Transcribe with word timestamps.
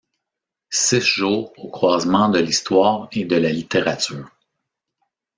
Six 0.71 1.01
jours 1.05 1.53
aux 1.59 1.69
croisements 1.69 2.29
de 2.29 2.39
l’Histoire 2.39 3.07
et 3.11 3.23
de 3.23 3.35
la 3.35 3.51
Littérature. 3.51 4.31